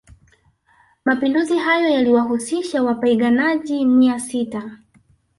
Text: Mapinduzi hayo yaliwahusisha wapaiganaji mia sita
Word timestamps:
Mapinduzi 1.05 1.57
hayo 1.57 1.89
yaliwahusisha 1.89 2.83
wapaiganaji 2.83 3.85
mia 3.85 4.19
sita 4.19 4.77